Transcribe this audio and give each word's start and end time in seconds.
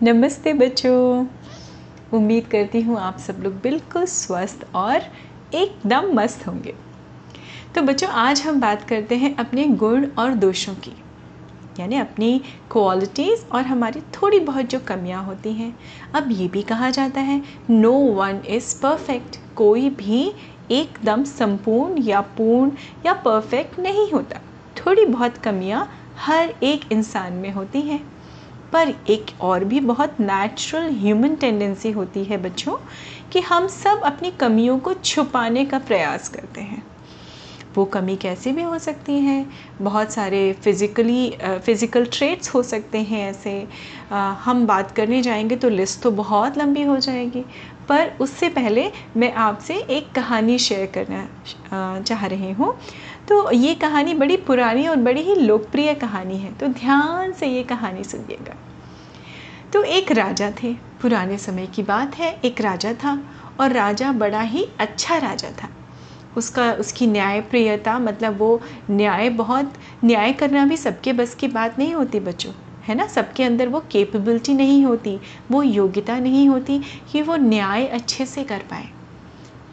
नमस्ते 0.00 0.52
बच्चों। 0.52 1.26
उम्मीद 2.12 2.46
करती 2.46 2.80
हूँ 2.80 2.98
आप 2.98 3.16
सब 3.18 3.36
लोग 3.42 3.52
बिल्कुल 3.60 4.04
स्वस्थ 4.06 4.64
और 4.74 5.02
एकदम 5.52 6.12
मस्त 6.14 6.46
होंगे। 6.46 6.74
तो 7.74 7.82
बच्चों, 7.82 8.08
आज 8.08 8.40
हम 8.40 8.60
बात 8.60 8.82
करते 8.82 9.16
हैं 9.16 9.34
अपने 9.36 9.64
गुण 9.76 10.06
और 10.18 10.34
दोषों 10.34 10.74
की, 10.74 10.92
यानी 11.76 11.96
अपनी 11.96 12.38
क्वालिटीज़ 12.70 13.44
और 13.52 13.62
हमारी 13.62 14.00
थोड़ी 14.14 14.38
बहुत 14.40 14.66
जो 14.66 14.78
कमियाँ 14.88 15.24
होती 15.24 15.52
हैं। 15.52 15.72
अब 16.14 16.28
ये 16.32 16.46
भी 16.48 16.62
कहा 16.62 16.90
जाता 16.90 17.20
है 17.20 17.42
नो 17.70 17.92
वन 17.92 18.40
इज़ 18.48 18.74
परफेक्ट 18.82 19.38
कोई 19.56 19.90
भी 19.96 20.22
एकदम 20.72 21.24
संपूर्ण 21.24 22.02
या 22.02 22.20
पूर्ण 22.38 22.70
या 23.06 23.14
परफेक्ट 23.24 23.78
नहीं 23.80 24.10
होता। 24.12 24.40
थोड़ी 24.76 25.04
बहुत 25.06 25.38
कमियाँ 25.38 25.88
हर 26.18 26.54
एक 26.62 26.92
इंसान 26.92 27.32
में 27.34 27.50
होती 27.52 27.80
हैं। 27.80 28.00
पर 28.72 28.94
एक 29.10 29.30
और 29.40 29.64
भी 29.64 29.80
बहुत 29.82 30.20
नेचुरल 30.20 30.90
ह्यूमन 30.94 31.34
टेंडेंसी 31.36 31.90
होती 31.90 32.24
है 32.24 32.36
बच्चों 32.42 32.76
कि 33.32 33.40
हम 33.42 33.66
सब 33.68 34.02
अपनी 34.04 34.30
कमियों 34.40 34.78
को 34.78 34.94
छुपाने 34.94 35.64
का 35.64 35.78
प्रयास 35.78 36.28
करते 36.28 36.60
हैं। 36.60 36.82
वो 37.76 37.84
कमी 37.84 38.14
कैसे 38.16 38.52
भी 38.52 38.62
हो 38.62 38.78
सकती 38.78 39.18
हैं 39.20 39.44
बहुत 39.82 40.12
सारे 40.12 40.52
फिज़िकली 40.54 41.30
फ़िज़िकल 41.40 42.04
ट्रेट्स 42.06 42.54
हो 42.54 42.62
सकते 42.62 42.98
हैं 43.00 43.28
ऐसे। 43.30 43.66
आ, 44.12 44.18
हम 44.34 44.66
बात 44.66 44.90
करने 44.90 45.20
जाएँगे 45.22 45.56
तो 45.56 45.68
लिस्ट 45.68 46.02
तो 46.02 46.10
बहुत 46.12 46.58
लंबी 46.58 46.82
हो 46.82 46.96
जाएगी 46.98 47.44
पर 47.88 48.12
उससे 48.20 48.48
पहले 48.48 48.90
मैं 49.16 49.32
आपसे 49.34 49.74
एक 49.90 50.10
कहानी 50.14 50.58
शेयर 50.58 50.86
करना 50.94 52.00
चाह 52.00 52.26
रही 52.26 52.52
हूँ। 52.52 52.72
तो 53.28 53.52
ये 53.52 53.74
कहानी 53.74 54.14
बड़ी 54.14 54.36
पुरानी 54.36 54.88
और 54.88 54.96
बड़ी 54.96 55.20
ही 55.20 55.34
लोकप्रिय 55.34 55.94
कहानी 55.94 56.38
है। 56.38 56.52
तो 56.52 56.66
ध्यान 56.66 57.32
से 57.32 57.46
ये 57.46 57.62
कहानी 57.62 58.04
सुनिएगा। 58.04 58.54
तो 59.72 59.82
एक 59.82 60.12
राजा 60.12 60.50
थे। 60.62 60.72
पुराने 60.72 61.38
समय 61.38 61.66
की 61.66 61.82
बात 61.82 62.16
है। 62.18 62.40
एक 62.44 62.60
राजा 62.60 62.92
था 62.92 63.22
और 63.60 63.72
राजा 63.72 64.12
बड़ा 64.12 64.40
ही 64.40 64.68
अच्छा 64.78 65.18
राजा 65.18 65.48
था। 65.62 65.68
उसका, 66.36 66.72
उसकी 66.72 67.06
न्यायप्रियता 67.06 67.98
मतलब 67.98 68.38
वो 68.38 68.60
न्याय 68.90 69.30
बहुत, 69.30 69.72
न्याय 70.04 70.32
करना 70.32 70.66
भी 70.66 70.76
सबके 70.76 71.12
बस 71.12 71.34
की 71.34 71.48
बात 71.48 71.78
नहीं 71.78 71.94
होती 71.94 72.20
बच्चों, 72.20 72.52
है 72.88 72.94
ना? 72.94 73.06
सबके 73.06 73.42
अंदर 73.42 73.68
वो 73.68 73.80
कैपेबिलिटी 73.80 74.54
नहीं 74.54 74.84
होती, 74.84 75.20
वो 75.50 75.62
योग्यता 75.62 76.18
नहीं 76.18 76.48
होती 76.48 76.82
कि 77.12 77.22
वो 77.22 77.36
न्याय 77.36 77.86
अच्छे 77.86 78.26
से 78.26 78.44
कर 78.44 78.58
पाए। 78.58 78.88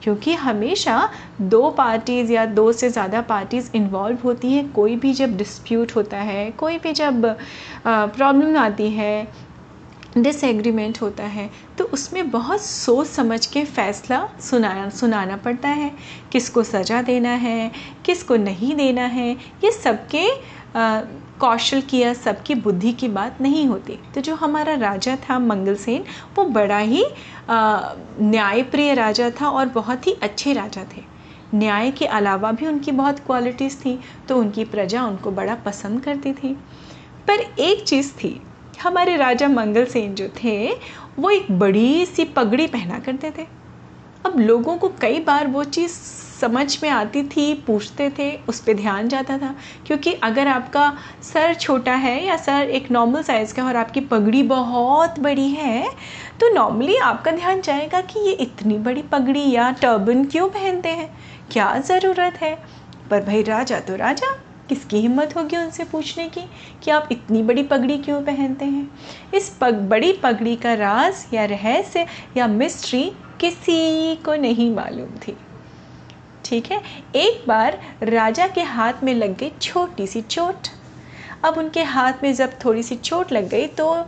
क्योंकि 0.06 0.34
हमेशा 0.36 0.98
दो 1.42 1.70
पार्टीज़ 1.78 2.32
या 2.32 2.46
दो 2.48 2.72
से 2.74 2.90
ज़्यादा 2.90 3.22
पार्टीज़ 3.24 3.70
इन्वॉल्व 3.76 4.18
होती 4.24 4.52
हैं। 4.52 4.72
कोई 4.72 4.96
भी 4.96 5.14
जब 5.14 5.36
डिस्प्यूट 5.38 5.96
होता 5.96 6.18
है, 6.20 6.52
कोई 6.52 6.78
भी 6.78 6.94
जब 6.94 7.26
प्रॉब्लम 7.88 8.58
आती 8.58 8.90
है 8.92 9.28
डिसएग्रीमेंट 10.18 11.02
होता 11.02 11.24
है 11.24 11.50
तो 11.78 11.84
उसमें 11.86 12.30
बहुत 12.32 12.62
सोच 12.62 13.08
समझ 13.08 13.46
के 13.46 13.64
फ़ैसला 13.66 14.22
सुनाना 14.42 14.90
सुनाना 14.92 15.38
पड़ता 15.38 15.70
है। 15.70 15.92
किसको 16.32 16.64
सज़ा 16.64 17.02
देना 17.02 17.30
है, 17.30 17.72
किसको 18.06 18.36
नहीं 18.38 18.76
देना 18.76 19.06
है, 19.08 19.32
ये 19.64 19.72
सबके 19.74 20.28
कौशल 21.40 21.82
की 21.82 21.98
या 21.98 22.14
सबकी 22.14 22.56
बुद्धि 22.56 22.92
की 22.92 23.08
बात 23.08 23.42
नहीं 23.42 23.66
होती। 23.68 23.98
तो 24.16 24.22
जो 24.22 24.36
हमारा 24.36 24.74
राजा 24.76 25.16
था 25.30 25.40
मंगलसेन, 25.40 26.04
वो 26.38 26.44
बड़ा 26.46 26.78
ही 26.78 27.04
न्यायप्रिय 27.50 28.94
राजा 28.94 29.30
था 29.42 29.50
और 29.50 29.66
बहुत 29.70 30.08
ही 30.08 30.16
अच्छे 30.24 30.54
राजा 30.54 30.84
थे। 30.96 31.04
न्याय 31.54 31.92
के 31.92 32.06
अलावा 32.08 32.52
भी 32.52 32.68
उनकी 32.68 32.92
बहुत 32.92 33.20
क्वालिटीज़ 33.20 33.78
थी 33.80 34.00
तो 34.30 34.38
उनकी 34.38 34.66
प्रजा 34.66 35.04
उनको 35.04 35.32
बड़ा 35.32 35.56
पसंद 35.56 36.02
करती 36.02 36.34
थी। 36.34 36.54
पर 37.28 37.40
एक 37.60 37.84
चीज़ 37.84 38.12
थी, 38.14 38.40
हमारे 38.84 39.16
राजा 39.18 39.48
मंगल 39.48 39.86
सेन 39.86 40.16
जो 40.16 40.28
थे, 40.44 40.72
वो 41.20 41.30
एक 41.30 41.52
बड़ी 41.60 42.06
सी 42.06 42.26
पगड़ी 42.26 42.68
पहना 42.68 43.00
करते 43.00 43.32
थे। 43.38 43.46
अब 44.26 44.40
लोगों 44.40 44.78
को 44.78 44.90
कई 45.02 45.20
बार 45.20 45.48
वो 45.48 45.64
चीज़ 45.64 45.92
समझ 46.42 46.78
में 46.84 46.90
आती 46.90 47.24
थी, 47.24 47.54
पूछते 47.68 48.10
थे, 48.10 48.32
उस 48.50 48.60
पर 48.60 48.74
ध्यान 48.74 49.08
जाता 49.08 49.38
था। 49.38 49.54
क्योंकि 49.88 50.14
अगर 50.14 50.48
आपका 50.48 50.92
सर 51.24 51.54
छोटा 51.54 51.94
है 51.96 52.26
या 52.26 52.38
सर 52.38 52.70
एक 52.70 52.92
नॉर्मल 52.92 53.24
साइज़ 53.24 53.54
का 53.54 53.66
और 53.66 53.76
आपकी 53.76 54.02
पगड़ी 54.02 54.44
बहुत 54.44 55.20
बड़ी 55.20 55.50
है 55.50 55.90
तो 56.40 56.54
नॉर्मली 56.54 56.96
आपका 56.96 57.32
ध्यान 57.32 57.62
जाएगा 57.62 58.02
कि 58.02 58.20
ये 58.20 58.32
इतनी 58.32 58.78
बड़ी 58.78 59.02
पगड़ी 59.02 59.50
या 59.52 59.70
टर्बन 59.72 60.26
क्यों 60.26 60.50
पहनते 60.50 60.90
हैं? 60.90 61.10
क्या 61.52 61.78
ज़रूरत 61.80 62.42
है? 62.42 62.58
पर 63.10 63.24
भाई 63.24 63.42
राजा 63.44 63.80
तो 63.80 63.96
राजा, 63.96 64.32
किसकी 64.70 65.00
हिम्मत 65.00 65.36
होगी 65.38 65.58
उनसे 65.58 65.84
पूछने 65.84 66.28
की 66.30 66.42
कि 66.84 66.92
आप 66.92 67.10
इतनी 67.12 67.44
बड़ी 67.44 67.64
पगड़ी 67.64 67.98
क्यों 67.98 68.22
पहनते 68.24 68.66
हैं? 68.66 68.88
इस 69.36 69.50
पग, 69.62 69.74
बड़ी 69.90 70.12
पगड़ी 70.14 70.56
का 70.56 70.74
राज 70.74 71.26
या 71.34 71.46
रहस्य 71.46 72.06
या 72.38 72.48
मिस्ट्री 72.48 73.04
किसी 73.40 74.16
को 74.16 74.36
नहीं 74.36 74.74
मालूम 74.76 75.18
थी। 75.18 75.38
ठीक 76.46 76.72
है? 76.72 76.82
एक 77.16 77.44
बार 77.48 77.80
राजा 78.04 78.48
के 78.48 78.62
हाथ 78.64 79.04
में 79.04 79.14
लग 79.14 79.36
गई 79.38 79.50
छोटी 79.62 80.08
सी 80.08 80.22
चोट। 80.22 80.68
अब 81.46 81.58
उनके 81.58 81.84
हाथ 81.84 82.24
में 82.24 82.34
जब 82.36 82.58
थोड़ी 82.66 82.84
सी 82.84 82.96
चोट 82.98 83.32
लग 83.34 83.48
गई 83.50 83.68
तो 83.78 83.90
आ, 83.92 84.06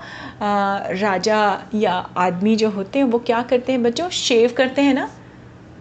राजा 1.01 1.39
या 1.73 1.93
आदमी 2.17 2.55
जो 2.55 2.69
होते 2.71 2.99
हैं 2.99 3.05
वो 3.07 3.19
क्या 3.27 3.41
करते 3.43 3.71
हैं 3.71 3.83
बच्चों? 3.83 4.09
शेव 4.11 4.53
करते 4.57 4.81
हैं 4.81 4.93
ना? 4.93 5.09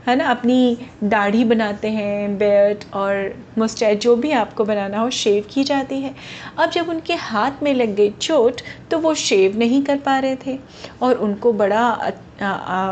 है 0.07 0.15
ना, 0.17 0.25
अपनी 0.27 0.77
दाढ़ी 1.05 1.45
बनाते 1.45 1.89
हैं, 1.89 2.37
बेल्ट 2.39 2.85
और 2.95 3.35
मुस्टैच 3.59 4.01
जो 4.01 4.15
भी 4.17 4.31
आपको 4.33 4.65
बनाना 4.65 4.99
हो 4.99 5.11
शेव 5.13 5.45
की 5.51 5.65
जाती 5.65 6.01
है। 6.01 6.15
अब 6.59 6.71
जब 6.71 6.89
उनके 6.89 7.15
हाथ 7.15 7.63
में 7.63 7.73
लग 7.75 7.95
गई 7.95 8.11
चोट 8.13 8.61
तो 8.91 8.99
वो 8.99 9.15
शेव 9.17 9.57
नहीं 9.59 9.83
कर 9.83 9.97
पा 9.99 10.19
रहे 10.19 10.37
थे। 10.37 10.59
और 11.03 11.15
उनको 11.17 11.53
बड़ा 11.55 11.89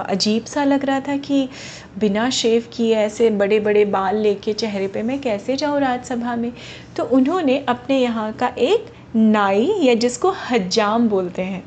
अजीब 0.08 0.44
सा 0.44 0.64
लग 0.64 0.84
रहा 0.84 1.00
था 1.00 1.16
कि 1.18 1.48
बिना 1.98 2.28
शेव 2.30 2.64
किए 2.72 2.94
ऐसे 2.96 3.30
बड़े 3.32 3.60
बड़े 3.60 3.84
बाल 3.86 4.16
लेके 4.16 4.52
चेहरे 4.54 4.86
पे 4.88 5.02
मैं 5.02 5.20
कैसे 5.20 5.56
जाऊँ 5.56 5.80
राज्यसभा 5.80 6.34
में? 6.36 6.52
तो 6.96 7.04
उन्होंने 7.06 7.58
अपने 7.68 7.98
यहाँ 7.98 8.32
का 8.32 8.48
एक 8.48 8.92
नाई, 9.16 9.72
या 9.80 9.94
जिसको 9.94 10.30
हजाम 10.50 11.08
बोलते 11.08 11.42
हैं, 11.42 11.62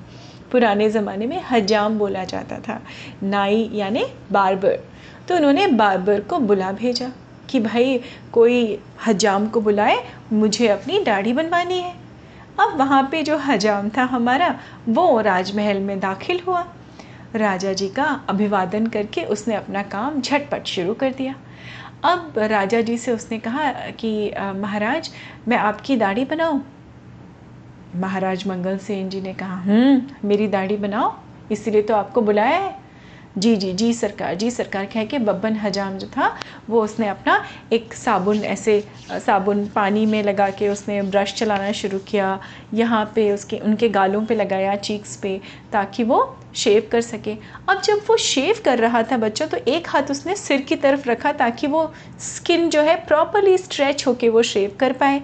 पुराने 0.52 0.90
ज़माने 0.90 1.26
में 1.28 1.42
हजाम 1.52 1.98
बोला 2.00 2.24
जाता 2.26 2.60
था। 2.60 2.80
नाई 3.24 3.70
यानी 3.74 4.04
बार्बर। 4.32 4.80
तो 5.28 5.36
उन्होंने 5.36 5.68
बार्बर 5.68 6.22
को 6.22 6.40
बुला 6.40 6.72
भेजा 6.72 7.12
कि 7.50 7.60
भाई, 7.60 8.00
कोई 8.34 8.80
हजाम 9.06 9.48
को 9.48 9.62
बुलाए, 9.62 9.98
मुझे 10.34 10.68
अपनी 10.68 11.00
दाढ़ी 11.00 11.34
बनवानी 11.34 11.80
है। 11.80 11.94
अब 12.60 12.78
वहाँ 12.78 13.08
पे 13.12 13.24
जो 13.24 13.38
हजाम 13.38 13.90
था 13.90 14.04
हमारा, 14.04 14.60
वो 14.90 15.20
राजमहल 15.22 15.80
में 15.80 16.00
दाखिल 16.00 16.40
हुआ। 16.48 16.66
राजा 17.36 17.74
जी 17.74 17.90
का 17.90 18.04
अभिवादन 18.30 18.88
करके 18.88 19.24
उसने 19.26 19.56
अपना 19.56 19.84
काम 19.84 20.22
झटपट 20.22 20.66
शुरू 20.66 20.94
कर 20.94 21.12
दिया। 21.12 21.36
अब 22.06 22.34
राजा 22.38 22.82
जी 22.82 22.98
से 22.98 23.12
उसने 23.12 23.40
कहा 23.40 23.72
कि 23.92 24.32
महाराज, 24.56 25.10
मैं 25.48 25.58
आपकी 25.58 25.96
दाढ़ी 25.96 26.26
बनाऊँ? 26.26 26.64
महाराज 27.96 28.48
मंगल 28.48 28.78
सेन 28.78 29.10
जी 29.10 29.22
ने 29.22 29.34
कहा 29.34 29.56
हम्म 29.56 30.28
मेरी 30.28 30.48
दाढ़ी 30.48 30.78
बनाओ, 30.78 31.14
इसीलिए 31.52 31.82
तो 31.82 31.96
आपको 31.96 32.22
बुलाया 32.22 32.58
है। 32.58 32.87
जी 33.38 33.56
जी 33.56 33.72
जी 33.74 33.94
सरकार 33.94 34.36
जी 34.36 34.50
सरकार 34.52 34.86
कह 34.86 35.06
के 35.06 35.18
बब्बन 35.20 35.56
हजाम 35.56 35.98
जो 35.98 36.08
था, 36.08 36.34
वो 36.70 36.82
उसने 36.84 37.08
अपना 37.08 37.44
एक 37.74 37.94
साबुन 37.94 38.38
ऐसे 38.46 38.80
साबुन 39.12 39.66
पानी 39.68 40.06
में 40.06 40.22
लगा 40.24 40.50
के 40.50 40.70
उसने 40.70 41.02
ब्रश 41.02 41.34
चलाना 41.34 41.72
शुरू 41.72 42.00
किया, 42.00 42.40
यहाँ 42.74 43.04
पे 43.16 43.32
उसके, 43.32 43.58
उनके 43.58 43.90
गालों 43.90 44.26
पे 44.26 44.36
लगाया, 44.36 44.76
चीक्स 44.76 45.16
पे, 45.16 45.40
ताकि 45.74 46.04
वो 46.04 46.38
शेव 46.56 46.88
कर 46.92 47.02
सके। 47.02 47.36
अब 47.70 47.82
जब 47.82 48.02
वो 48.10 48.18
शेव 48.18 48.62
कर 48.66 48.80
रहा 48.80 49.04
था 49.04 49.18
बच्चों 49.18 49.48
तो 49.48 49.58
एक 49.68 49.90
हाथ 49.90 50.12
उसने 50.12 50.36
सिर 50.36 50.62
की 50.62 50.76
तरफ़ 50.76 51.10
रखा 51.10 51.32
ताकि 51.34 51.68
वो 51.68 51.92
स्किन 52.20 52.70
जो 52.70 52.82
है 52.82 52.96
प्रॉपरली 53.06 53.58
स्ट्रेच 53.58 54.08
होके 54.08 54.30
वो 54.30 54.42
शेव 54.44 54.76
कर 54.80 54.94
पाए। 54.94 55.22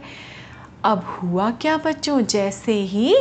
अब 0.85 1.03
हुआ 1.13 1.49
क्या 1.51 1.77
बच्चों? 1.77 2.19
जैसे 2.21 2.73
ही 2.73 3.15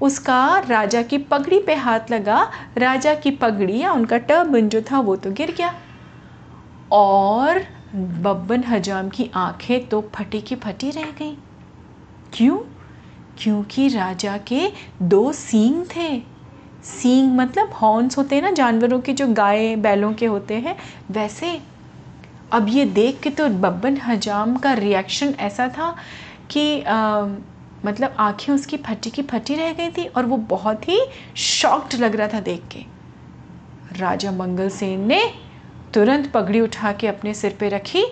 उसका 0.00 0.58
राजा 0.58 1.02
की 1.02 1.18
पगड़ी 1.18 1.58
पे 1.58 1.74
हाथ 1.74 2.10
लगा। 2.10 2.50
राजा 2.78 3.14
की 3.14 3.30
पगड़ी 3.30 3.78
या 3.78 3.92
उनका 3.92 4.18
टर्बन 4.18 4.68
जो 4.68 4.82
था 4.82 5.00
वो 5.00 5.16
तो 5.16 5.30
गिर 5.30 5.52
गया। 5.52 5.74
और 6.92 7.62
बब्बन 7.94 8.64
हजाम 8.64 9.08
की 9.08 9.30
आँखें 9.34 9.88
तो 9.88 10.00
फटी 10.14 10.40
की 10.40 10.56
फटी 10.56 10.90
रह 10.90 11.10
गई। 11.18 11.36
क्यों? 12.32 12.58
क्योंकि 13.38 13.88
राजा 13.88 14.36
के 14.38 14.72
दो 15.02 15.32
सींग 15.32 15.84
थे। 15.96 16.22
सींग 16.84 17.32
मतलब 17.32 17.70
हॉर्न्स 17.72 18.18
होते 18.18 18.34
हैं 18.34 18.42
ना 18.42 18.50
जानवरों 18.50 19.00
के 19.00 19.12
जो 19.12 19.26
गाय 19.26 19.76
बैलों 19.76 20.12
के 20.12 20.26
होते 20.26 20.54
हैं 20.54 20.76
वैसे। 21.10 21.60
अब 22.52 22.66
ये 22.68 22.84
देख 22.84 23.20
के 23.20 23.30
तो 23.30 23.48
बब्बन 23.48 23.96
हजाम 23.96 24.56
का 24.56 24.72
रिएक्शन 24.72 25.34
ऐसा 25.38 25.68
था 25.68 25.94
कि 26.50 26.80
आ, 26.80 27.26
मतलब 27.84 28.16
आँखें 28.18 28.52
उसकी 28.52 28.76
फटी 28.76 29.10
की 29.10 29.22
फटी 29.22 29.54
रह 29.54 29.72
गई 29.72 29.88
थी 29.88 30.06
और 30.06 30.26
वो 30.26 30.36
बहुत 30.36 30.88
ही 30.88 31.00
शॉक्ड 31.36 31.94
लग 31.94 32.16
रहा 32.16 32.28
था 32.28 32.40
देख 32.40 32.62
के। 32.72 32.84
राजा 33.98 34.32
मंगल 34.32 34.68
सेन 34.68 35.06
ने 35.06 35.22
तुरंत 35.94 36.30
पगड़ी 36.32 36.60
उठा 36.60 36.92
के 36.92 37.06
अपने 37.06 37.34
सिर 37.34 37.56
पे 37.60 37.68
रखी 37.68 38.04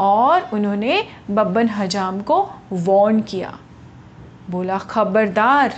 और 0.00 0.48
उन्होंने 0.52 1.02
बब्बन 1.30 1.68
हजाम 1.68 2.20
को 2.20 2.42
वॉर्न 2.72 3.20
किया। 3.20 3.58
बोला, 4.50 4.78
खबरदार। 4.78 5.74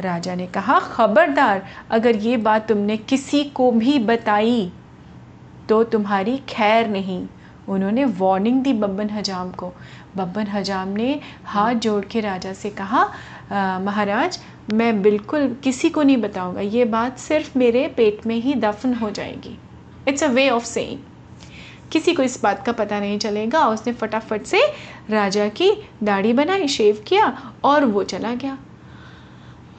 राजा 0.00 0.34
ने 0.34 0.46
कहा, 0.46 0.78
खबरदार, 0.80 1.66
अगर 1.90 2.16
ये 2.16 2.36
बात 2.36 2.68
तुमने 2.68 2.96
किसी 2.96 3.44
को 3.44 3.70
भी 3.72 3.98
बताई 3.98 4.72
तो 5.68 5.82
तुम्हारी 5.84 6.36
खैर 6.48 6.88
नहीं। 6.88 7.26
उन्होंने 7.68 8.04
वार्निंग 8.04 8.62
दी 8.62 8.72
बब्बन 8.74 9.10
हजाम 9.10 9.50
को। 9.52 9.72
बब्बन 10.16 10.46
हजाम 10.46 10.88
ने 10.90 11.18
हाथ 11.44 11.74
जोड़ 11.76 12.04
के 12.04 12.20
राजा 12.20 12.52
से 12.52 12.70
कहा 12.72 13.04
महाराज, 13.80 14.38
मैं 14.72 15.02
बिल्कुल 15.02 15.54
किसी 15.64 15.90
को 15.90 16.02
नहीं 16.02 16.16
बताऊँगा, 16.16 16.60
ये 16.60 16.84
बात 16.86 17.18
सिर्फ़ 17.18 17.58
मेरे 17.58 17.86
पेट 17.96 18.26
में 18.26 18.36
ही 18.36 18.54
दफन 18.56 18.94
हो 18.94 19.10
जाएगी। 19.10 19.56
It's 20.08 20.24
a 20.24 20.28
way 20.28 20.48
of 20.50 20.64
saying 20.64 20.98
किसी 21.92 22.12
को 22.14 22.22
इस 22.22 22.42
बात 22.42 22.64
का 22.66 22.72
पता 22.72 23.00
नहीं 23.00 23.18
चलेगा, 23.18 23.66
उसने 23.68 23.92
फटाफट 23.92 24.44
से 24.44 24.60
राजा 25.10 25.48
की 25.50 25.70
दाढ़ी 26.02 26.32
बनाई, 26.32 26.68
शेव 26.68 27.02
किया 27.06 27.26
और 27.64 27.84
वो 27.86 28.02
चला 28.04 28.34
गया। 28.34 28.58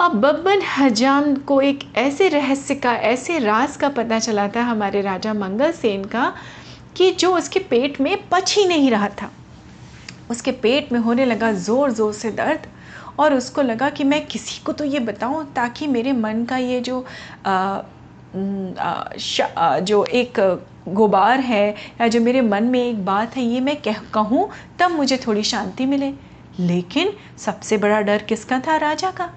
अब 0.01 0.13
बब्बन 0.15 0.62
हजाम 0.77 1.33
को 1.38 1.59
एक 1.62 1.80
ऐसे 1.97 2.27
रहस्य 2.30 2.75
का, 2.75 2.94
ऐसे 2.94 3.38
राज 3.39 3.75
का 3.77 3.89
पता 3.91 4.19
चला 4.19 4.47
था 4.47 4.62
हमारे 4.63 5.01
राजा 5.01 5.33
मंगल 5.33 5.71
सेन 5.71 6.03
का 6.06 6.33
कि 6.98 7.12
जो 7.12 7.36
उसके 7.38 7.60
पेट 7.62 8.00
में 8.01 8.18
पच 8.30 8.56
ही 8.57 8.66
नहीं 8.66 8.90
रहा 8.92 9.10
था। 9.22 9.31
उसके 10.31 10.51
पेट 10.54 10.92
में 10.92 11.00
होने 11.00 11.25
लगा 11.25 11.51
ज़ोर 11.54 11.92
ज़ोर 11.92 12.13
से 12.13 12.31
दर्द 12.31 12.68
और 13.19 13.34
उसको 13.34 13.62
लगा 13.62 13.90
कि 13.90 14.04
मैं 14.04 14.25
किसी 14.28 14.62
को 14.63 14.72
तो 14.72 14.84
ये 14.84 15.00
बताऊँ 15.01 15.45
ताकि 15.54 15.88
मेरे 15.88 16.12
मन 16.13 16.45
का 16.45 16.57
ये 16.57 16.80
जो 16.81 17.06
आ, 17.45 17.81
आ, 19.57 19.80
जो 19.80 20.04
एक 20.06 20.40
गुबार 20.90 21.40
है 21.40 21.69
या 22.01 22.07
जो 22.07 22.22
मेरे 22.22 22.42
मन 22.42 22.63
में 22.63 22.80
एक 22.80 23.04
बात 23.06 23.36
है 23.38 23.44
ये 23.44 23.60
मैं 23.62 23.75
कह 23.81 24.00
कहूँ 24.13 24.50
तब 24.80 24.92
मुझे 24.92 25.18
थोड़ी 25.18 25.44
शांति 25.44 25.86
मिले। 25.86 26.12
लेकिन 26.60 27.13
सबसे 27.38 27.78
बड़ा 27.78 28.00
डर 28.01 28.24
किसका 28.24 28.60
था? 28.60 28.75
राजा 28.78 29.12
का 29.12 29.30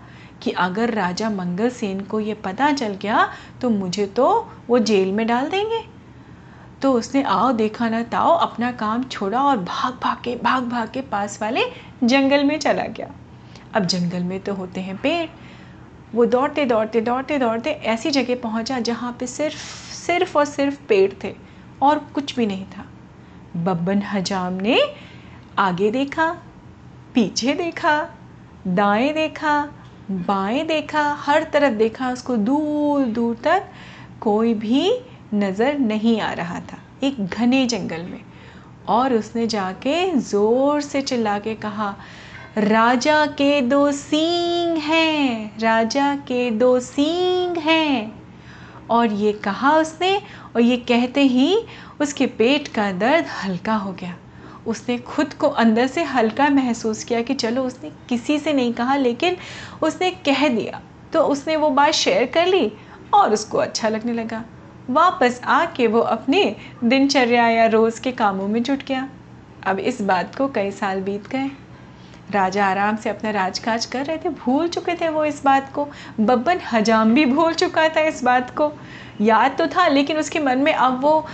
कि 0.43 0.51
अगर 0.53 0.91
राजा 0.95 1.31
मंगल 1.31 1.71
सेन 1.71 2.01
को 2.01 2.21
ये 2.21 2.35
पता 2.45 2.71
चल 2.73 2.97
गया 3.03 3.29
तो 3.63 3.71
मुझे 3.71 4.07
तो 4.07 4.27
वो 4.69 4.79
जेल 4.81 5.13
में 5.13 5.27
डाल 5.27 5.49
देंगे। 5.51 5.85
तो 6.83 6.93
उसने, 6.93 7.23
आओ 7.23 7.53
देखा 7.53 7.89
ना 7.89 8.03
ताओ, 8.03 8.33
अपना 8.33 8.71
काम 8.73 9.03
छोड़ा 9.03 9.43
और 9.43 9.57
भाग 9.57 9.99
भाग 10.03 10.17
के, 10.25 10.37
भाग 10.37 10.65
भाग 10.65 10.91
के 10.91 11.01
पास 11.01 11.39
वाले 11.43 11.63
जंगल 12.05 12.45
में 12.45 12.59
चला 12.59 12.83
गया। 12.83 13.11
अब 13.75 13.85
जंगल 13.85 14.23
में 14.23 14.41
तो 14.41 14.55
होते 14.55 14.81
हैं 14.81 14.97
पेड़। 14.97 15.29
वो 16.15 16.27
दौड़ते 16.27 16.65
दौड़ते 16.65 17.01
दौड़ते 17.01 17.39
दौड़ते 17.39 17.71
ऐसी 17.71 18.11
जगह 18.11 18.35
पहुँचा 18.35 18.79
जहाँ 18.81 19.17
पे 19.21 19.27
सिर्फ़ 19.27 19.57
सिर्फ़ 19.95 20.39
और 20.39 20.45
सिर्फ़ 20.45 20.79
पेड़ 20.89 21.13
थे 21.25 21.35
और 21.83 21.99
कुछ 22.15 22.37
भी 22.37 22.47
नहीं 22.47 22.65
था। 22.67 22.85
बब्बन 23.57 24.03
हजाम 24.03 24.53
ने 24.53 24.79
आगे 25.59 25.91
देखा, 25.91 26.31
पीछे 27.15 27.55
देखा, 27.55 28.01
दाएँ 28.67 29.13
देखा, 29.13 29.61
बाएँ 30.11 30.65
देखा, 30.65 31.03
हर 31.21 31.43
तरफ़ 31.43 31.75
देखा, 31.75 32.11
उसको 32.11 32.37
दूर 32.37 33.05
दूर 33.05 33.37
तक 33.45 33.69
कोई 34.21 34.55
भी 34.55 34.91
नज़र 35.35 35.79
नहीं 35.79 36.21
आ 36.21 36.33
रहा 36.33 36.61
था, 36.63 36.79
एक 37.03 37.25
घने 37.25 37.65
जंगल 37.67 38.03
में। 38.03 38.21
और 38.89 39.15
उसने 39.15 39.47
जाके 39.47 40.11
ज़ोर 40.13 40.81
से 40.81 41.03
चिल्ला 41.03 41.39
के 41.39 41.55
कहा, 41.55 41.95
राजा 42.59 43.25
के 43.27 43.61
दो 43.61 43.91
सींग 43.93 44.77
हैं, 44.79 45.59
राजा 45.61 46.15
के 46.29 46.51
दो 46.51 46.79
सींग 46.81 47.57
हैं। 47.57 48.13
और 48.91 49.13
ये 49.13 49.33
कहा 49.33 49.77
उसने, 49.77 50.17
और 50.57 50.61
ये 50.61 50.77
कहते 50.77 51.23
ही 51.23 51.59
उसके 52.01 52.27
पेट 52.27 52.69
का 52.69 52.91
दर्द 52.93 53.27
हल्का 53.43 53.75
हो 53.75 53.93
गया। 53.93 54.17
उसने 54.67 54.99
खुद 54.99 55.33
को 55.33 55.49
अंदर 55.49 55.87
से 55.87 56.03
हल्का 56.05 56.49
महसूस 56.49 57.05
किया 57.05 57.21
कि 57.23 57.35
चलो, 57.35 57.63
उसने 57.63 57.91
किसी 58.09 58.39
से 58.39 58.53
नहीं 58.53 58.73
कहा, 58.73 58.97
लेकिन 58.97 59.37
उसने 59.83 60.11
कह 60.11 60.49
दिया। 60.49 60.81
तो 61.13 61.23
उसने 61.23 61.57
वो 61.57 61.71
बात 61.71 61.95
शेयर 61.95 62.27
कर 62.27 62.47
ली 62.47 62.71
और 63.15 63.33
उसको 63.33 63.59
अच्छा 63.59 63.89
लगने 63.89 64.13
लगा। 64.13 64.45
वापस 64.91 65.41
आके 65.45 65.87
वो 65.87 66.01
अपने 66.01 66.45
दिनचर्या 66.85 67.49
या 67.49 67.67
रोज़ 67.67 68.01
के 68.01 68.13
कामों 68.13 68.49
में 68.49 68.63
जुट 68.63 68.85
गया। 68.87 69.09
अब 69.67 69.79
इस 69.79 70.01
बात 70.03 70.35
को 70.35 70.49
कई 70.49 70.71
साल 70.71 71.01
बीत 71.01 71.27
गए। 71.27 71.51
राजा 72.31 72.67
आराम 72.67 72.97
से 72.97 73.11
अपना 73.11 73.31
राजकाज 73.31 73.87
कर 73.87 74.05
रहे 74.05 74.17
थे, 74.17 74.29
भूल 74.29 74.69
चुके 74.69 74.95
थे 74.95 75.09
वो 75.09 75.25
इस 75.25 75.43
बात 75.45 75.73
को। 75.73 75.89
बब्बन 76.21 76.61
हजाम 76.73 77.15
भी 77.15 77.25
भूल 77.27 77.55
चुका 77.55 77.89
था 77.89 78.01
इस 78.01 78.23
बात 78.25 78.51
को। 78.57 78.73
याद 79.21 79.57
तो 79.59 79.67
था, 79.67 79.87
लेकिन 79.89 80.17
उसके 80.19 80.41
मन 80.41 80.59
में 80.59 80.73
अब 80.73 81.01
वो 81.03 81.27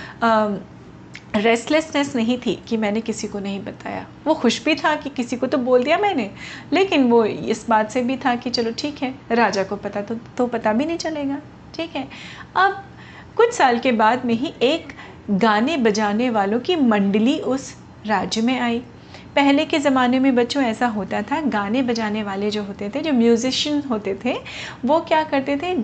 रेस्टलेसनेस 1.37 2.15
नहीं 2.17 2.37
थी 2.39 2.55
कि 2.69 2.77
मैंने 2.77 3.01
किसी 3.01 3.29
को 3.29 3.39
नहीं 3.39 3.61
बताया। 3.65 4.07
वो 4.27 4.35
खुश 4.35 4.63
भी 4.65 4.75
था 4.75 4.95
कि 4.95 5.11
किसी 5.11 5.37
को 5.37 5.47
तो 5.47 5.59
बोल 5.59 5.85
दिया 5.85 5.99
मैंने, 5.99 6.31
लेकिन 6.73 7.09
वो 7.11 7.25
इस 7.25 7.69
बात 7.69 7.91
से 7.91 8.03
भी 8.03 8.17
था 8.17 8.35
कि 8.37 8.51
चलो 8.51 8.73
ठीक 8.79 9.03
है, 9.03 9.15
राजा 9.31 9.65
को 9.65 9.77
पता 9.77 10.01
तो 10.01 10.15
तो 10.37 10.47
पता 10.47 10.73
भी 10.73 10.85
नहीं 10.85 10.99
चलेगा। 10.99 11.39
ठीक 11.75 11.97
है, 11.97 12.09
अब 12.57 12.83
कुछ 13.37 13.53
साल 13.53 13.79
के 13.79 13.93
बाद 13.93 14.25
में 14.25 14.35
ही 14.35 14.53
एक 14.63 14.93
गाने 15.31 15.77
बजाने 15.77 16.31
वालों 16.31 16.61
की 16.61 16.77
मंडली 16.77 17.39
उस 17.39 17.75
राज्य 18.07 18.41
में 18.41 18.59
आई। 18.61 18.79
पहले 19.37 19.65
के 19.65 19.79
ज़माने 19.79 20.19
में 20.19 20.35
बच्चों 20.35 20.63
ऐसा 20.63 20.87
होता 20.87 21.23
था, 21.23 21.41
गाने 21.41 21.83
बजाने 21.83 22.23
वाले 22.23 22.51
जो 22.51 22.63
होते 22.63 22.89
थे, 22.89 23.01
जो 23.01 23.13
म्यूज़िशियन 23.13 23.83
होते 23.91 24.15
थे, 24.25 24.35
वो 24.85 25.01
क्या 25.01 25.23
करते 25.25 25.57
थे? 25.57 25.75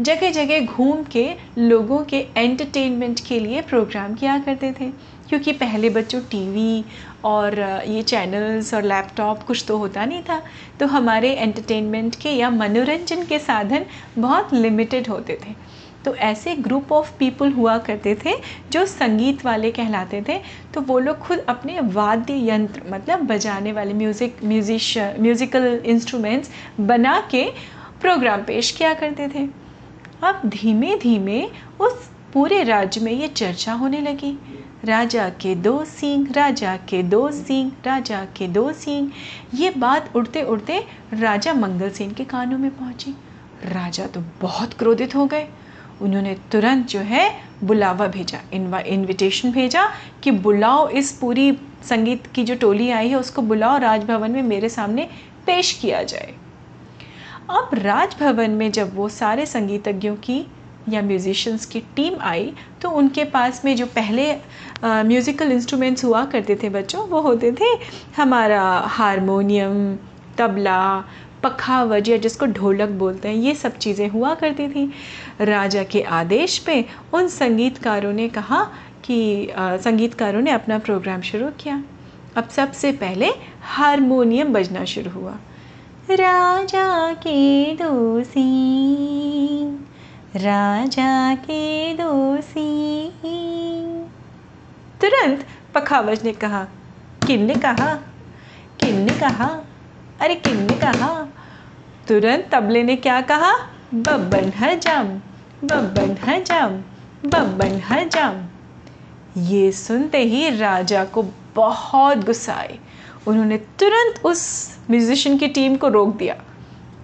जगह 0.00 0.30
जगह 0.30 0.66
घूम 0.66 1.02
के 1.02 1.34
लोगों 1.58 2.04
के 2.04 2.18
एंटरटेनमेंट 2.36 3.20
के 3.20 3.38
लिए 3.40 3.60
प्रोग्राम 3.60 4.14
किया 4.14 4.38
करते 4.38 4.72
थे। 4.72 4.90
क्योंकि 5.28 5.52
पहले 5.52 5.90
बच्चों 5.90 6.20
टीवी 6.20 6.84
और 7.24 7.58
ये 7.88 8.02
चैनल्स 8.02 8.74
और 8.74 8.82
लैपटॉप 8.82 9.42
कुछ 9.42 9.64
तो 9.68 9.78
होता 9.78 10.04
नहीं 10.04 10.22
था। 10.22 10.42
तो 10.80 10.86
हमारे 10.86 11.32
एंटरटेनमेंट 11.32 12.14
के 12.14 12.30
या 12.30 12.50
मनोरंजन 12.50 13.24
के 13.24 13.38
साधन 13.38 13.86
बहुत 14.18 14.54
लिमिटेड 14.54 15.08
होते 15.08 15.38
थे। 15.46 15.54
तो 16.06 16.14
ऐसे 16.16 16.54
ग्रुप 16.56 16.92
ऑफ़ 16.92 17.10
पीपल 17.18 17.52
हुआ 17.52 17.76
करते 17.80 18.14
थे, 18.24 18.34
जो 18.72 18.84
संगीत 18.86 19.44
वाले 19.44 19.70
कहलाते 19.70 20.22
थे। 20.28 20.38
तो 20.74 20.80
वो 20.80 20.98
लोग 20.98 21.18
खुद 21.18 21.44
अपने 21.48 21.80
वाद्य 21.82 22.34
यंत्र 22.48 22.82
मतलब 22.90 23.26
बजाने 23.26 23.72
वाले 23.72 23.94
म्यूज़िक 23.94 24.44
म्यूजिश 24.44 24.96
म्यूज़िकल 25.20 25.66
इंस्ट्रूमेंट्स 25.86 26.50
बना 26.80 27.18
के 27.30 27.44
प्रोग्राम 28.00 28.42
पेश 28.42 28.70
किया 28.70 28.92
करते 28.94 29.28
थे। 29.28 29.46
अब 30.22 30.40
धीमे 30.46 30.96
धीमे 30.96 31.42
उस 31.80 32.08
पूरे 32.32 32.62
राज्य 32.62 33.00
में 33.00 33.12
ये 33.12 33.28
चर्चा 33.28 33.72
होने 33.72 34.00
लगी। 34.00 34.36
राजा 34.84 35.28
के 35.40 35.54
दो 35.54 35.84
सींग, 35.84 36.26
राजा 36.32 36.76
के 36.88 37.02
दो 37.02 37.30
सींग, 37.32 37.70
राजा 37.86 38.24
के 38.36 38.46
दो 38.48 38.72
सींग, 38.72 39.10
ये 39.54 39.70
बात 39.70 40.10
उड़ते 40.16 40.42
उड़ते 40.44 40.78
राजा 41.14 41.54
मंगल 41.54 41.90
सेन 41.90 42.10
के 42.10 42.24
कानों 42.24 42.58
में 42.58 42.70
पहुँची। 42.70 43.14
राजा 43.64 44.06
तो 44.06 44.22
बहुत 44.40 44.74
क्रोधित 44.74 45.14
हो 45.14 45.26
गए। 45.26 45.46
उन्होंने 46.02 46.34
तुरंत 46.52 46.86
जो 46.88 47.00
है 47.00 47.30
बुलावा 47.64 48.06
भेजा, 48.06 48.38
इनवा 48.52 48.80
इनविटेशन 48.80 49.52
भेजा 49.52 49.88
कि 50.22 50.30
बुलाओ 50.30 50.88
इस 50.90 51.12
पूरी 51.18 51.52
संगीत 51.88 52.26
की 52.26 52.44
जो 52.44 52.54
टोली 52.56 52.90
आई 52.90 53.08
है 53.08 53.16
उसको 53.16 53.42
बुलाओ 53.42 53.78
राजभवन 53.78 54.30
में 54.30 54.42
मेरे 54.42 54.68
सामने 54.68 55.08
पेश 55.46 55.72
किया 55.72 56.02
जाए। 56.02 56.34
अब 57.50 57.70
राजभवन 57.74 58.50
में 58.50 58.70
जब 58.72 58.94
वो 58.96 59.08
सारे 59.08 59.46
संगीतज्ञों 59.46 60.14
की 60.16 60.44
या 60.88 61.02
म्यूज़िशंस 61.02 61.66
की 61.66 61.80
टीम 61.96 62.20
आई 62.22 62.52
तो 62.82 62.90
उनके 62.90 63.24
पास 63.26 63.64
में 63.64 63.74
जो 63.76 63.86
पहले 63.94 64.32
म्यूज़िकल 64.84 65.52
इंस्ट्रूमेंट्स 65.52 66.04
हुआ 66.04 66.24
करते 66.24 66.56
थे 66.62 66.68
बच्चों, 66.70 67.06
वो 67.08 67.20
होते 67.20 67.52
थे 67.52 67.70
हमारा 68.16 68.62
हारमोनियम, 68.88 69.96
तबला 70.38 71.04
पखावज 71.42 72.08
या 72.08 72.16
जिसको 72.16 72.46
ढोलक 72.46 72.88
बोलते 72.98 73.28
हैं, 73.28 73.36
ये 73.36 73.54
सब 73.54 73.76
चीज़ें 73.78 74.08
हुआ 74.08 74.34
करती 74.34 74.68
थी। 74.68 74.90
राजा 75.40 75.82
के 75.82 76.02
आदेश 76.02 76.58
पे 76.58 76.84
उन 77.14 77.28
संगीतकारों 77.28 78.12
ने 78.12 78.28
कहा 78.28 78.62
कि 79.04 79.48
संगीतकारों 79.56 80.40
ने 80.40 80.50
अपना 80.50 80.78
प्रोग्राम 80.78 81.20
शुरू 81.22 81.48
किया। 81.60 81.82
अब 82.36 82.48
सबसे 82.48 82.92
पहले 82.92 83.30
हारमोनियम 83.66 84.52
बजना 84.52 84.84
शुरू 84.84 85.10
हुआ। 85.10 85.36
राजा 86.10 87.12
के 87.12 87.72
दोसी 87.74 88.46
राजा 90.36 91.34
के 91.34 91.94
दोसी 91.94 93.08
तुरंत 95.00 95.46
पखावज 95.74 96.24
ने 96.24 96.32
कहा, 96.32 96.66
किन 97.26 97.44
ने 97.44 97.54
कहा? 97.54 97.94
किन 98.80 99.00
ने 99.00 99.18
कहा? 99.18 99.48
अरे 100.20 100.34
किन 100.34 100.56
ने 100.56 100.74
कहा? 100.74 101.08
तुरंत 102.08 102.48
तबले 102.52 102.82
ने 102.82 102.96
क्या 102.96 103.20
कहा? 103.20 103.52
बब्बन 103.94 104.52
हजम 104.58 105.08
बब्बन 105.64 106.16
हजम 106.24 106.78
बब्बन 107.28 107.80
हजम 107.90 108.44
ये 109.42 109.72
सुनते 109.72 110.18
ही 110.18 110.48
राजा 110.50 111.04
को 111.04 111.22
बहुत 111.54 112.24
गुस्सा 112.24 112.54
आई। 112.54 112.78
उन्होंने 113.28 113.56
तुरंत 113.56 114.20
उस 114.24 114.44
म्यूज़िशियन 114.90 115.38
की 115.38 115.48
टीम 115.48 115.76
को 115.76 115.88
रोक 115.88 116.16
दिया। 116.16 116.36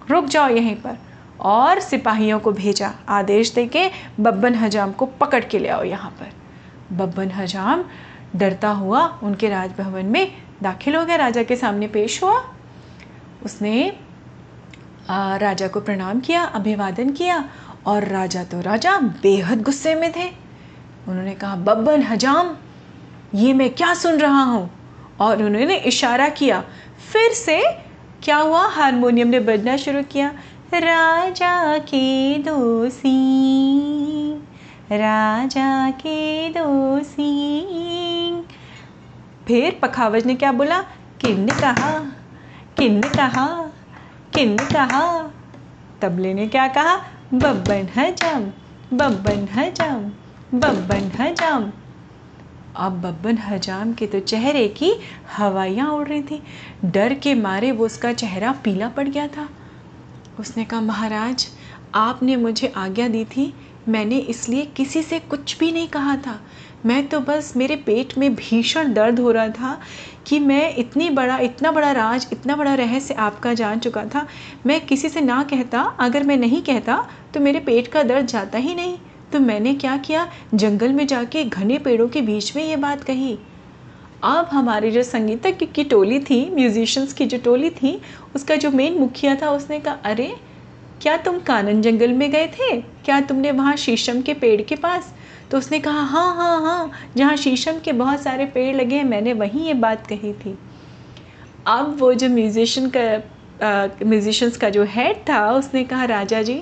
रुक 0.09 0.25
जाओ 0.25 0.49
यहीं 0.49 0.75
पर। 0.75 0.97
और 1.39 1.79
सिपाहियों 1.79 2.39
को 2.39 2.51
भेजा, 2.51 2.91
आदेश 3.09 3.53
दे 3.53 3.65
के 3.67 3.89
बब्बन 4.19 4.55
हजाम 4.55 4.91
को 4.91 5.05
पकड़ 5.05 5.43
के 5.43 5.59
ले 5.59 5.69
आओ 5.69 5.83
यहाँ 5.83 6.11
पर। 6.11 6.31
बब्बन 6.95 7.31
हजाम 7.31 7.83
डरता 8.35 8.69
हुआ 8.69 9.19
उनके 9.23 9.49
राजभवन 9.49 10.05
में 10.05 10.31
दाखिल 10.63 10.95
हो 10.95 11.05
गया। 11.05 11.15
राजा 11.15 11.43
के 11.43 11.55
सामने 11.55 11.87
पेश 11.87 12.23
हुआ। 12.23 12.52
उसने 13.45 13.97
आ, 15.09 15.35
राजा 15.37 15.67
को 15.67 15.81
प्रणाम 15.81 16.19
किया 16.19 16.43
अभिवादन 16.43 17.09
किया 17.09 17.43
और 17.85 18.03
राजा 18.03 18.43
तो 18.43 18.61
राजा 18.61 18.97
बेहद 18.97 19.61
गुस्से 19.61 19.95
में 19.95 20.11
थे। 20.11 20.27
उन्होंने 21.07 21.33
कहा 21.35 21.55
बब्बन 21.55 22.01
हजाम 22.01 22.55
ये 23.35 23.53
मैं 23.53 23.69
क्या 23.69 23.93
सुन 23.93 24.19
रहा 24.19 24.43
हूँ? 24.43 24.69
और 25.19 25.43
उन्होंने 25.43 25.75
इशारा 25.75 26.29
किया 26.29 26.63
फिर 27.11 27.31
से 27.31 27.61
क्या 28.23 28.37
हुआ? 28.37 28.67
हारमोनियम 28.67 29.27
ने 29.27 29.39
बजना 29.39 29.77
शुरू 29.77 30.03
किया 30.03 30.31
राजा 30.73 31.77
के 31.77 32.37
दोसी 32.37 33.17
राजा 34.91 35.89
के 35.91 36.49
दोसी 36.49 37.31
फिर 39.47 39.79
पखावज 39.81 40.25
ने 40.25 40.35
क्या 40.35 40.51
बोला? 40.51 40.81
किन 41.21 41.47
कहा? 41.47 42.12
किन 42.77 43.01
कहा? 43.01 43.47
किन 44.33 44.57
कहा? 44.57 45.31
तबले 46.01 46.33
ने 46.33 46.47
क्या 46.47 46.67
कहा? 46.67 46.95
बब्बन 47.33 47.87
हजम 47.97 48.45
बब्बन 48.97 49.47
हजम 49.55 50.11
बब्बन 50.59 51.11
हजम 51.19 51.71
अब 52.75 53.01
बब्बन 53.01 53.37
हजाम 53.37 53.93
के 53.93 54.07
तो 54.07 54.19
चेहरे 54.19 54.67
की 54.67 54.93
हवाइयाँ 55.37 55.89
उड़ 55.89 56.07
रही 56.07 56.21
थी। 56.21 56.41
डर 56.85 57.13
के 57.13 57.33
मारे 57.35 57.71
वो 57.71 57.85
उसका 57.85 58.13
चेहरा 58.13 58.51
पीला 58.63 58.89
पड़ 58.89 59.07
गया 59.07 59.27
था। 59.27 59.49
उसने 60.39 60.65
कहा, 60.65 60.81
महाराज, 60.81 61.47
आपने 61.95 62.35
मुझे 62.35 62.67
आज्ञा 62.67 63.07
दी 63.07 63.25
थी। 63.25 63.53
मैंने 63.87 64.17
इसलिए 64.17 64.65
किसी 64.65 65.01
से 65.01 65.19
कुछ 65.19 65.59
भी 65.59 65.71
नहीं 65.71 65.87
कहा 65.87 66.15
था। 66.17 66.39
मैं 66.85 67.07
तो 67.07 67.19
बस 67.19 67.53
मेरे 67.57 67.75
पेट 67.75 68.17
में 68.17 68.35
भीषण 68.35 68.93
दर्द 68.93 69.19
हो 69.19 69.31
रहा 69.31 69.47
था 69.47 69.81
कि 70.27 70.39
मैं 70.39 70.75
इतनी 70.75 71.09
बड़ा, 71.09 71.37
इतना 71.37 71.71
बड़ा 71.71 71.91
राज, 71.91 72.27
इतना 72.31 72.55
बड़ा 72.55 72.73
रहस्य 72.73 73.13
आपका 73.13 73.53
जान 73.53 73.79
चुका 73.79 74.05
था। 74.05 74.27
मैं 74.65 74.85
किसी 74.85 75.09
से 75.09 75.21
ना 75.21 75.43
कहता, 75.43 75.81
अगर 75.81 76.23
मैं 76.23 76.37
नहीं 76.37 76.61
कहता 76.61 77.09
तो 77.33 77.39
मेरे 77.39 77.59
पेट 77.59 77.87
का 77.87 78.03
दर्द 78.03 78.25
जाता 78.25 78.57
ही 78.57 78.75
नहीं। 78.75 78.97
तो 79.33 79.39
मैंने 79.39 79.73
क्या 79.73 79.97
किया? 79.97 80.31
जंगल 80.53 80.93
में 80.93 81.07
जाके 81.07 81.43
घने 81.43 81.77
पेड़ों 81.77 82.07
के 82.07 82.21
बीच 82.21 82.55
में 82.55 82.63
ये 82.63 82.75
बात 82.75 83.03
कही। 83.03 83.39
अब 84.23 84.49
हमारी 84.51 84.91
जो 84.91 85.03
संगीतज्ञ 85.03 85.65
की 85.65 85.83
टोली 85.83 86.19
थी 86.19 86.55
म्यूजिशंस 86.55 87.13
की 87.13 87.25
जो 87.25 87.37
टोली 87.37 87.69
थी, 87.69 88.01
उसका 88.35 88.55
जो 88.55 88.71
मेन 88.71 88.93
मुखिया 88.93 89.35
था, 89.35 89.51
उसने 89.51 89.79
कहा, 89.79 89.97
अरे, 90.03 90.35
क्या 91.01 91.17
तुम 91.17 91.39
कानन 91.39 91.81
जंगल 91.81 92.13
में 92.13 92.31
गए 92.31 92.47
थे? 92.47 92.81
क्या 92.81 93.21
तुमने 93.21 93.51
वहाँ 93.51 93.75
शीशम 93.75 94.21
के 94.21 94.33
पेड़ 94.33 94.61
के 94.61 94.75
पास? 94.75 95.13
तो 95.53 95.57
उसने 95.57 95.79
कहा 95.79 96.01
हाँ 96.01 96.35
हाँ 96.35 96.61
हाँ 96.61 96.91
जहाँ 97.17 97.35
शीशम 97.37 97.79
के 97.79 97.91
बहुत 97.91 98.21
सारे 98.21 98.45
पेड़ 98.45 98.75
लगे 98.75 98.95
हैं, 98.95 99.03
मैंने 99.03 99.33
वहीं 99.33 99.65
ये 99.65 99.73
बात 99.73 100.07
कही 100.07 100.31
थी। 100.33 100.57
अब 101.67 101.95
वो 101.99 102.13
जो 102.13 102.29
म्यूजिशन 102.29 102.89
का 102.95 104.05
म्यूजिशंस 104.05 104.57
का 104.57 104.69
जो 104.69 104.83
हेड 104.83 105.17
था, 105.29 105.51
उसने 105.51 105.83
कहा, 105.83 106.05
राजा 106.05 106.41
जी, 106.41 106.59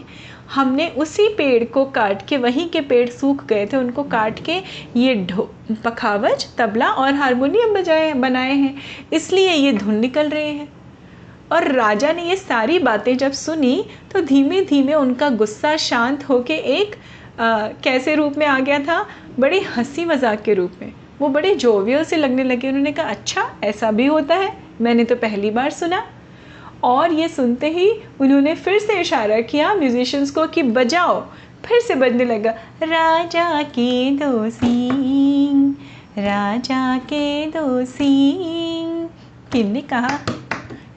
हमने 0.53 0.87
उसी 0.97 1.27
पेड़ 1.35 1.63
को 1.63 1.85
काट 1.85 2.27
के, 2.27 2.37
वहीं 2.37 2.67
के 2.69 2.81
पेड़ 2.81 3.09
सूख 3.09 3.45
गए 3.45 3.65
थे, 3.65 3.77
उनको 3.77 4.03
काट 4.03 4.43
के 4.45 4.57
ये 4.97 5.15
ढो, 5.25 5.49
पखावज, 5.85 6.45
तबला 6.57 6.91
और 6.93 7.13
हारमोनियम 7.13 7.73
बजाए, 7.73 8.11
बनाए 8.13 8.53
हैं। 8.53 8.75
इसलिए 9.13 9.53
ये 9.53 9.71
धुन 9.73 9.95
निकल 9.95 10.29
रहे 10.29 10.49
हैं। 10.49 10.67
और 11.51 11.71
राजा 11.71 12.11
ने 12.13 12.23
ये 12.23 12.35
सारी 12.35 12.79
बातें 12.79 13.15
जब 13.17 13.31
सुनी 13.31 13.83
तो 14.11 14.21
धीमे 14.21 14.61
धीमे 14.65 14.93
उनका 14.93 15.29
गुस्सा 15.29 15.75
शांत 15.77 16.29
होके 16.29 16.53
एक 16.53 16.95
आ, 17.39 17.67
कैसे 17.83 18.15
रूप 18.15 18.37
में 18.37 18.45
आ 18.45 18.59
गया 18.59 18.79
था? 18.79 19.05
बड़ी 19.39 19.59
हँसी 19.59 20.05
मज़ाक 20.05 20.41
के 20.41 20.53
रूप 20.53 20.71
में। 20.81 20.93
वो 21.19 21.27
बड़े 21.29 21.55
जोवियल 21.55 22.03
से 22.03 22.15
लगने 22.15 22.43
लगे। 22.43 22.67
उन्होंने 22.67 22.91
कहा 22.91 23.05
अच्छा 23.05 23.49
ऐसा 23.63 23.91
भी 23.91 24.05
होता 24.05 24.35
है। 24.35 24.51
मैंने 24.81 25.03
तो 25.03 25.15
पहली 25.15 25.51
बार 25.51 25.71
सुना। 25.71 26.03
और 26.83 27.11
ये 27.13 27.27
सुनते 27.27 27.69
ही 27.69 27.91
उन्होंने 28.21 28.55
फिर 28.55 28.79
से 28.79 28.99
इशारा 29.01 29.39
किया 29.41 29.73
म्यूजिशंस 29.73 30.31
को 30.31 30.47
कि 30.47 30.63
बजाओ। 30.63 31.21
फिर 31.65 31.81
से 31.81 31.95
बजने 31.95 32.25
लगा 32.25 32.51
राजा 32.83 33.61
के 33.63 34.11
दो 34.11 34.49
सिंह 34.49 35.75
राजा 36.17 36.97
के 36.97 37.45
दो 37.45 37.85
सिंह 37.85 39.09
किन 39.51 39.71
ने 39.71 39.81
कहा? 39.81 40.19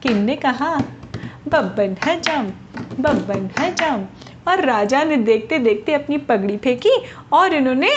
किन 0.02 0.24
ने 0.24 0.36
कहा? 0.36 0.76
बब्बन 1.48 1.96
हजम 2.06 2.50
बब्बन 3.00 3.50
हजम 3.58 4.04
और 4.48 4.64
राजा 4.64 5.02
ने 5.04 5.16
देखते 5.16 5.58
देखते 5.58 5.92
अपनी 5.92 6.18
पगड़ी 6.18 6.56
फेंकी 6.56 6.96
और 7.32 7.54
इन्होंने 7.54 7.90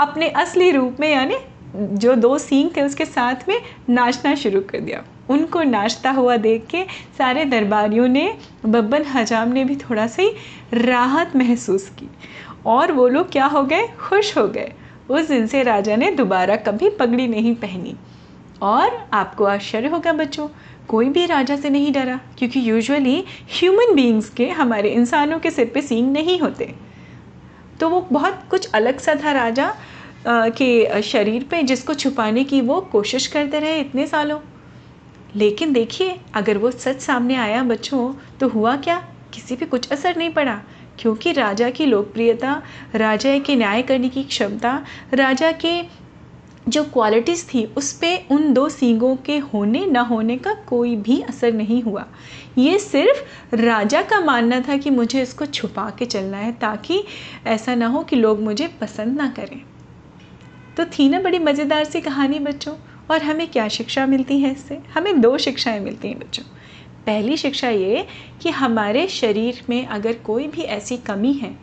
अपने 0.00 0.28
असली 0.28 0.70
रूप 0.70 0.96
में, 1.00 1.10
यानी 1.12 1.36
जो 1.76 2.14
दो 2.14 2.38
सींग 2.38 2.70
थे 2.76 2.82
उसके 2.82 3.04
साथ 3.04 3.48
में 3.48 3.60
नाचना 3.88 4.34
शुरू 4.34 4.60
कर 4.60 4.80
दिया। 4.80 5.02
उनको 5.30 5.62
नाचता 5.62 6.10
हुआ 6.10 6.36
देख 6.36 6.66
के 6.66 6.84
सारे 7.18 7.44
दरबारियों 7.44 8.08
ने, 8.08 8.34
बब्बन 8.66 9.02
हजाम 9.04 9.48
ने 9.48 9.64
भी 9.64 9.76
थोड़ा 9.76 10.06
सी 10.06 10.28
राहत 10.74 11.36
महसूस 11.36 11.88
की 11.98 12.08
और 12.66 12.92
वो 12.92 13.08
लोग 13.08 13.30
क्या 13.32 13.46
हो 13.46 13.62
गए? 13.62 13.86
खुश 14.00 14.36
हो 14.38 14.46
गए। 14.48 14.72
उस 15.10 15.28
दिन 15.28 15.46
से 15.46 15.62
राजा 15.62 15.96
ने 15.96 16.10
दोबारा 16.10 16.56
कभी 16.56 16.90
पगड़ी 16.90 17.26
नहीं 17.26 17.54
पहनी। 17.54 17.94
और 18.62 19.08
आपको 19.12 19.44
आश्चर्य 19.44 19.88
होगा 19.88 20.12
बच्चों 20.12 20.48
कोई 20.88 21.08
भी 21.08 21.26
राजा 21.26 21.56
से 21.56 21.70
नहीं 21.70 21.92
डरा 21.92 22.20
क्योंकि 22.38 22.70
यूजुअली 22.70 23.24
ह्यूमन 23.50 23.94
बीइंग्स 23.94 24.30
के 24.30 24.48
हमारे 24.48 24.88
इंसानों 24.88 25.38
के 25.38 25.50
सिर 25.50 25.70
पे 25.74 25.82
सींग 25.82 26.12
नहीं 26.12 26.38
होते। 26.40 26.74
तो 27.80 27.88
वो 27.88 28.08
बहुत 28.12 28.42
कुछ 28.50 28.70
अलग 28.72 28.98
सा 28.98 29.14
था 29.14 29.32
राजा 29.32 29.74
आ, 30.26 30.48
के 30.48 31.02
शरीर 31.02 31.44
पे 31.44 31.62
जिसको 31.62 31.94
छुपाने 31.94 32.44
की 32.44 32.60
वो 32.60 32.80
कोशिश 32.80 33.26
करते 33.26 33.58
रहे 33.58 33.80
इतने 33.80 34.06
सालों। 34.06 34.40
लेकिन 35.36 35.72
देखिए 35.72 36.20
अगर 36.34 36.58
वो 36.58 36.70
सच 36.70 37.00
सामने 37.00 37.34
आया 37.34 37.62
बच्चों 37.62 38.14
तो 38.40 38.48
हुआ 38.48 38.76
क्या? 38.76 39.08
किसी 39.34 39.56
पे 39.56 39.66
कुछ 39.66 39.92
असर 39.92 40.16
नहीं 40.16 40.30
पड़ा 40.30 40.60
क्योंकि 40.98 41.32
राजा 41.32 41.70
की 41.70 41.86
लोकप्रियता 41.86 42.62
राजा 42.94 43.38
के 43.38 43.56
न्याय 43.56 43.82
करने 43.82 44.08
की 44.08 44.22
क्षमता 44.22 44.86
राजा 45.14 45.52
के 45.52 46.03
जो 46.68 46.84
क्वालिटीज़ 46.84 47.44
थी, 47.44 47.64
उस 47.64 47.92
पर 47.92 48.26
उन 48.30 48.52
दो 48.52 48.68
सींगों 48.68 49.16
के 49.16 49.38
होने 49.38 49.86
ना 49.86 50.00
होने 50.00 50.36
का 50.38 50.54
कोई 50.54 50.96
भी 50.96 51.20
असर 51.20 51.52
नहीं 51.52 51.82
हुआ। 51.82 52.06
ये 52.58 52.78
सिर्फ़ 52.78 53.56
राजा 53.56 54.02
का 54.02 54.20
मानना 54.20 54.60
था 54.60 54.76
कि 54.76 54.90
मुझे 54.90 55.22
इसको 55.22 55.46
छुपा 55.46 55.88
के 55.98 56.04
चलना 56.04 56.36
है 56.36 56.52
ताकि 56.52 57.04
ऐसा 57.46 57.74
ना 57.74 57.86
हो 57.86 58.02
कि 58.02 58.16
लोग 58.16 58.40
मुझे 58.40 58.68
पसंद 58.80 59.16
ना 59.16 59.28
करें। 59.28 59.60
तो 60.76 60.84
थी 60.84 61.08
ना 61.08 61.20
बड़ी 61.20 61.38
मज़ेदार 61.38 61.84
सी 61.84 62.00
कहानी 62.00 62.38
बच्चों, 62.38 62.74
और 63.10 63.22
हमें 63.22 63.46
क्या 63.48 63.68
शिक्षा 63.68 64.06
मिलती 64.06 64.38
है 64.40 64.52
इससे? 64.52 64.80
हमें 64.94 65.20
दो 65.20 65.38
शिक्षाएँ 65.38 65.80
मिलती 65.80 66.08
हैं 66.08 66.18
बच्चों। 66.18 66.44
पहली 67.06 67.36
शिक्षा 67.36 67.68
ये 67.68 68.06
कि 68.42 68.50
हमारे 68.50 69.06
शरीर 69.08 69.62
में 69.68 69.86
अगर 69.86 70.12
कोई 70.12 70.46
भी 70.48 70.62
ऐसी 70.62 70.96
कमी 70.96 71.32
है 71.32 71.54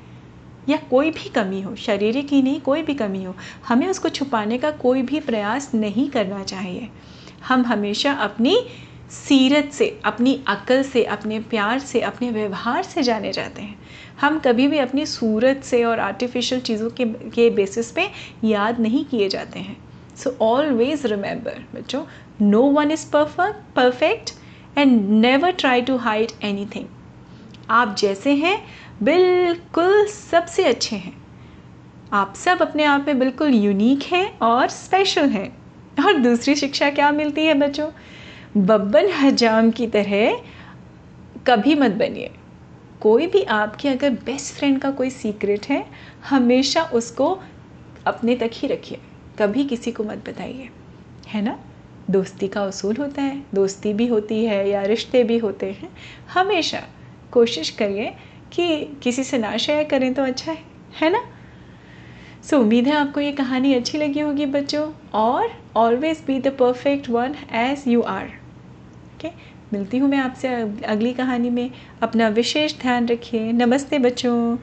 या 0.70 0.78
कोई 0.78 1.12
भी 1.12 1.30
कमी 1.30 1.62
हो 1.62 1.76
शारीरिक 1.76 2.28
ही 2.30 2.42
नहीं, 2.42 2.62
कोई 2.62 2.82
भी 2.82 2.94
कमी 2.94 3.24
हो, 3.24 3.36
हमें 3.68 3.88
उसको 3.88 4.10
छुपाने 4.10 4.58
का 4.58 4.72
कोई 4.72 5.02
भी 5.02 5.20
प्रयास 5.20 5.72
नहीं 5.76 6.10
करना 6.10 6.44
चाहिए। 6.44 6.90
हम 7.48 7.66
हमेशा 7.66 8.14
अपनी 8.14 8.58
सीरत 9.12 9.72
से, 9.74 10.00
अपनी 10.06 10.44
अकल 10.48 10.84
से, 10.84 11.04
अपने 11.04 11.40
प्यार 11.40 11.80
से, 11.80 12.02
अपने 12.02 12.30
व्यवहार 12.32 12.84
से 12.84 13.04
जाने 13.04 13.32
जाते 13.32 13.62
हैं। 13.62 13.80
हम 14.22 14.40
कभी 14.40 14.68
भी 14.68 14.78
अपनी 14.78 15.06
सूरत 15.06 15.62
से 15.64 15.84
और 15.84 16.00
आर्टिफिशियल 16.00 16.62
चीज़ों 16.62 16.90
के 16.90 17.06
के 17.06 17.50
बेसिस 17.50 17.92
पे 17.92 18.08
याद 18.44 18.80
नहीं 18.80 19.06
किए 19.06 19.30
जाते 19.30 19.60
हैं। 19.60 19.78
सो 20.16 20.38
ऑलवेज 20.42 21.06
रिमेंबर 21.06 21.66
बच्चों 21.76 22.04
no 22.42 22.62
one 22.62 22.92
is 22.92 23.06
perfect 23.12 23.76
perfect 23.76 24.32
and 24.78 25.10
never 25.10 25.52
try 25.52 25.82
to 25.82 25.98
hide 25.98 26.32
any 26.44 26.88
आप 27.70 27.96
जैसे 27.96 28.32
हैं 28.36 28.64
बिल्कुल 29.04 30.08
सबसे 30.08 30.64
अच्छे 30.64 30.96
हैं। 30.96 31.18
आप 32.14 32.34
सब 32.36 32.62
अपने 32.62 32.84
आप 32.84 33.06
में 33.08 33.20
बिल्कुल 33.20 33.50
यूनिक 33.50 34.04
हैं 34.04 34.40
और 34.40 34.68
स्पेशल 34.68 35.30
हैं। 35.30 35.58
और 36.06 36.14
दूसरी 36.14 36.56
शिक्षा 36.56 36.90
क्या 36.90 37.12
मिलती 37.12 37.46
है 37.46 37.54
बच्चों? 37.54 37.90
बब्बन 38.58 39.10
हजाम 39.10 39.72
की 39.72 39.88
तरह 39.88 40.42
कभी 41.48 41.76
मत 41.76 41.92
बनिए। 41.92 42.32
कोई 43.02 43.28
भी 43.28 43.44
आपके 43.44 43.90
अगर 43.90 44.10
बेस्ट 44.10 44.54
फ्रेंड 44.56 44.80
का 44.80 44.92
कोई 44.92 45.10
सीक्रेट 45.10 45.66
है, 45.66 45.86
हमेशा 46.30 46.84
उसको 46.84 47.40
अपने 48.06 48.36
तक 48.36 48.52
ही 48.54 48.68
रखिए। 48.68 48.98
कभी 49.40 49.64
किसी 49.64 49.92
को 49.92 50.04
मत 50.04 50.30
बताइए। 50.30 50.70
है 51.28 51.42
ना? 51.42 51.60
दोस्ती 52.10 52.48
का 52.48 52.64
उसूल 52.64 52.96
होता 52.96 53.22
है। 53.22 53.44
दोस्ती 53.56 53.94
भी 53.94 54.08
होती 54.08 54.46
है 54.46 54.70
या 54.70 54.82
रिश्ते 54.82 55.24
भी 55.24 55.38
होते 55.38 55.66
हैं। 55.66 55.90
हमेशा 56.34 56.84
कोशिश 57.32 57.70
करिए 57.70 58.14
कि 58.54 58.86
किसी 59.04 59.24
से 59.24 59.38
ना 59.38 59.58
शेयर 59.58 59.84
करें 59.84 60.14
तो 60.14 60.24
अच्छा 60.24 60.52
है 60.52 60.58
है 61.02 61.10
ना? 61.10 61.20
सो 62.44 62.56
so, 62.58 62.64
उम्मीद 62.64 62.88
है 62.88 62.94
आपको 62.94 63.20
ये 63.20 63.32
कहानी 63.32 63.74
अच्छी 63.74 63.98
लगी 63.98 64.20
होगी 64.20 64.46
बच्चों 64.46 64.92
और 65.14 65.50
always 65.76 66.24
be 66.28 66.40
the 66.40 66.48
perfect 66.48 67.10
one 67.10 67.36
as 67.54 67.84
you 67.88 68.02
are 68.02 68.26
okay 68.26 69.30
मिलती 69.74 69.98
हूँ 69.98 70.10
मैं 70.10 70.18
आपसे 70.18 70.48
अगली 70.86 71.14
कहानी 71.14 71.50
में। 71.50 71.72
अपना 72.02 72.28
विशेष 72.28 72.80
ध्यान 72.80 73.08
रखिए। 73.08 73.52
नमस्ते 73.52 74.00
बच्चों। 74.00 74.58